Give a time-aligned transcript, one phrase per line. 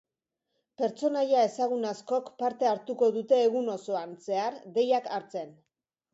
[0.81, 5.55] Pertsonaia ezagun askok parte hartuko dute egun osoan zehar deiak hartzen.